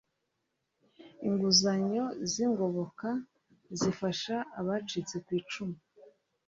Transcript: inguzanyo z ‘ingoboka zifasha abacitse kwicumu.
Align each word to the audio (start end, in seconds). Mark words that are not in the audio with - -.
inguzanyo 1.27 2.03
z 2.31 2.33
‘ingoboka 2.45 3.09
zifasha 3.79 4.35
abacitse 4.59 5.15
kwicumu. 5.25 5.77